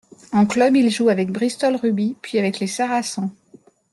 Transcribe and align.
En 0.31 0.47
club, 0.47 0.75
il 0.77 0.89
joue 0.89 1.09
avec 1.09 1.29
Bristol 1.31 1.75
Rugby 1.75 2.17
puis 2.23 2.39
avec 2.39 2.59
les 2.59 2.65
Saracens. 2.65 3.29